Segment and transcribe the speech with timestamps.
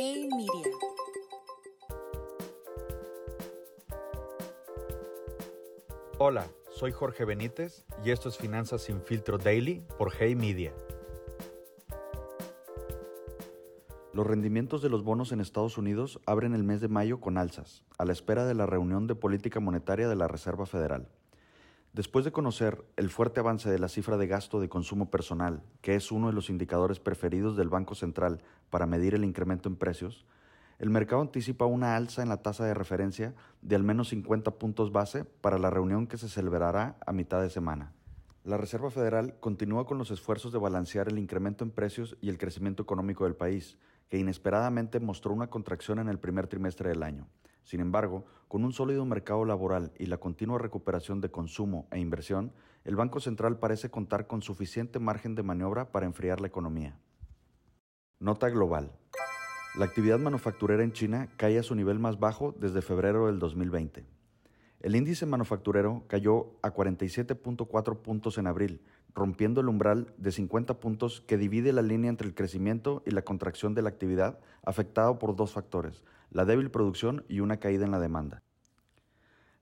[0.00, 0.76] Hey Media.
[6.18, 10.72] Hola, soy Jorge Benítez y esto es Finanzas sin filtro daily por Hey Media.
[14.12, 17.84] Los rendimientos de los bonos en Estados Unidos abren el mes de mayo con alzas,
[17.98, 21.08] a la espera de la reunión de política monetaria de la Reserva Federal.
[21.98, 25.96] Después de conocer el fuerte avance de la cifra de gasto de consumo personal, que
[25.96, 28.40] es uno de los indicadores preferidos del Banco Central
[28.70, 30.24] para medir el incremento en precios,
[30.78, 34.92] el mercado anticipa una alza en la tasa de referencia de al menos 50 puntos
[34.92, 37.92] base para la reunión que se celebrará a mitad de semana.
[38.44, 42.38] La Reserva Federal continúa con los esfuerzos de balancear el incremento en precios y el
[42.38, 43.76] crecimiento económico del país,
[44.08, 47.28] que inesperadamente mostró una contracción en el primer trimestre del año.
[47.64, 52.52] Sin embargo, con un sólido mercado laboral y la continua recuperación de consumo e inversión,
[52.84, 56.98] el Banco Central parece contar con suficiente margen de maniobra para enfriar la economía.
[58.20, 58.92] Nota global.
[59.76, 64.06] La actividad manufacturera en China cae a su nivel más bajo desde febrero del 2020.
[64.80, 68.80] El índice manufacturero cayó a 47.4 puntos en abril,
[69.14, 73.22] rompiendo el umbral de 50 puntos que divide la línea entre el crecimiento y la
[73.22, 77.90] contracción de la actividad, afectado por dos factores, la débil producción y una caída en
[77.90, 78.42] la demanda.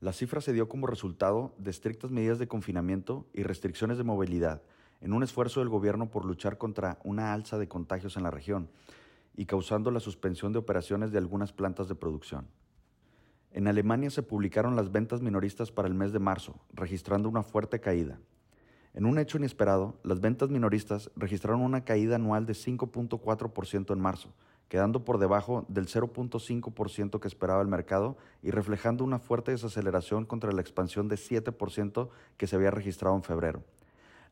[0.00, 4.62] La cifra se dio como resultado de estrictas medidas de confinamiento y restricciones de movilidad,
[5.00, 8.68] en un esfuerzo del gobierno por luchar contra una alza de contagios en la región
[9.36, 12.46] y causando la suspensión de operaciones de algunas plantas de producción.
[13.52, 17.80] En Alemania se publicaron las ventas minoristas para el mes de marzo, registrando una fuerte
[17.80, 18.18] caída.
[18.96, 24.32] En un hecho inesperado, las ventas minoristas registraron una caída anual de 5.4% en marzo,
[24.70, 30.50] quedando por debajo del 0.5% que esperaba el mercado y reflejando una fuerte desaceleración contra
[30.50, 33.62] la expansión de 7% que se había registrado en febrero.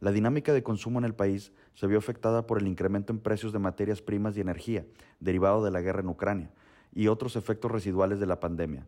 [0.00, 3.52] La dinámica de consumo en el país se vio afectada por el incremento en precios
[3.52, 4.86] de materias primas y energía,
[5.20, 6.50] derivado de la guerra en Ucrania,
[6.94, 8.86] y otros efectos residuales de la pandemia.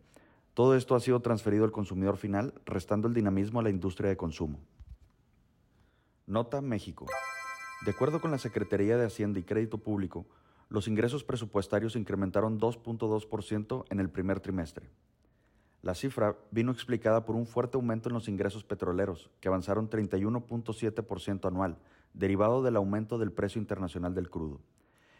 [0.55, 4.17] Todo esto ha sido transferido al consumidor final, restando el dinamismo a la industria de
[4.17, 4.59] consumo.
[6.27, 7.05] Nota México.
[7.85, 10.25] De acuerdo con la Secretaría de Hacienda y Crédito Público,
[10.67, 14.89] los ingresos presupuestarios incrementaron 2.2% en el primer trimestre.
[15.81, 21.47] La cifra vino explicada por un fuerte aumento en los ingresos petroleros, que avanzaron 31.7%
[21.47, 21.77] anual,
[22.13, 24.59] derivado del aumento del precio internacional del crudo.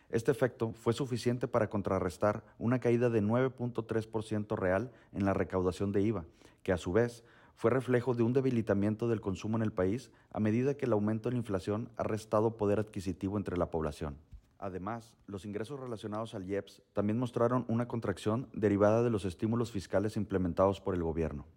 [0.09, 6.01] Este efecto fue suficiente para contrarrestar una caída de 9.3% real en la recaudación de
[6.01, 6.25] IVA,
[6.63, 7.23] que a su vez
[7.57, 11.27] fue reflejo de un debilitamiento del consumo en el país a medida que el aumento
[11.27, 14.15] de la inflación ha restado poder adquisitivo entre la población.
[14.59, 20.17] Además, los ingresos relacionados al IEPS también mostraron una contracción derivada de los estímulos fiscales
[20.17, 21.47] implementados por el gobierno.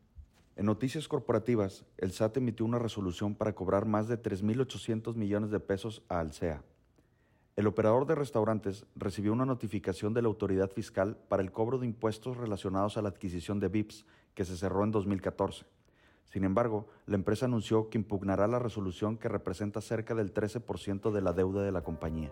[0.57, 5.61] En noticias corporativas, el SAT emitió una resolución para cobrar más de 3.800 millones de
[5.61, 6.63] pesos a Alsea.
[7.57, 11.87] El operador de restaurantes recibió una notificación de la autoridad fiscal para el cobro de
[11.87, 15.67] impuestos relacionados a la adquisición de VIPs que se cerró en 2014.
[16.31, 21.21] Sin embargo, la empresa anunció que impugnará la resolución que representa cerca del 13% de
[21.21, 22.31] la deuda de la compañía.